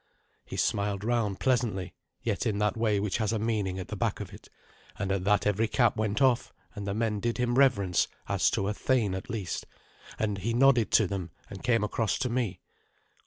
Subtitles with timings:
[0.45, 1.93] He smiled round pleasantly,
[2.23, 4.49] yet in that way which has a meaning at the back of it;
[4.97, 8.67] and at that every cap went off and the men did him reverence as to
[8.67, 9.67] a thane at least,
[10.17, 12.61] and he nodded to them and came across to me.